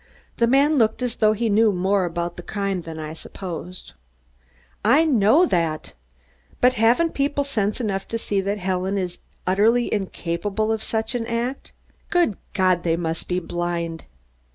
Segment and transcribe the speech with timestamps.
[0.37, 3.93] The man looked as though he knew more about the crime than I had supposed.
[4.83, 5.93] "I know that!
[6.59, 11.27] But haven't people sense enough to see that Helen is utterly incapable of such an
[11.27, 11.73] act.
[12.09, 14.05] Good God, they must be blind!"